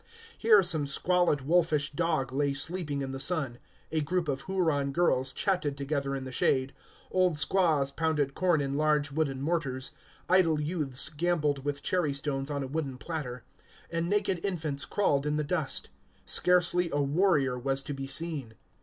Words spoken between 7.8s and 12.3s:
pounded corn in large wooden mortars, idle youths gambled with cherry